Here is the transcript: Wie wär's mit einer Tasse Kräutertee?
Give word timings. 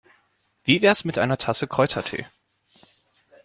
Wie 0.63 0.81
wär's 0.81 1.03
mit 1.05 1.19
einer 1.19 1.37
Tasse 1.37 1.67
Kräutertee? 1.67 2.25